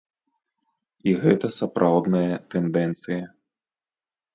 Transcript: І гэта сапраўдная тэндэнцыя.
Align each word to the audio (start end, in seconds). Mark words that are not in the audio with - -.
І 1.11 1.13
гэта 1.27 1.47
сапраўдная 1.59 2.35
тэндэнцыя. 2.57 3.25